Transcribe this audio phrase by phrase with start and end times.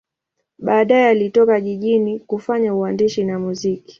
[0.59, 3.89] Baadaye alitoka jijini kufanya uandishi na muziki.